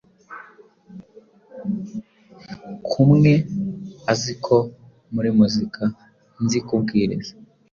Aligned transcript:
Kumwe 2.87 3.33
aziko 4.11 4.55
muri 5.13 5.29
muzika 5.37 5.83
nzi 6.43 6.59
kubwiriza 6.67 7.33